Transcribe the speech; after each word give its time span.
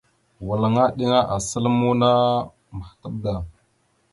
Walŋa 0.47 0.81
eɗiŋa 0.89 1.19
asal 1.35 1.65
muuna 1.79 2.09
mahətaɓ 2.77 3.13
da. 3.23 3.33